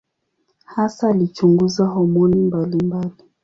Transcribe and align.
Hasa 0.65 1.09
alichunguza 1.09 1.85
homoni 1.85 2.35
mbalimbali. 2.35 3.11